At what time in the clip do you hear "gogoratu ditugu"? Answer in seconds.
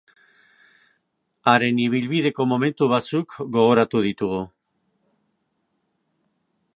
3.57-4.43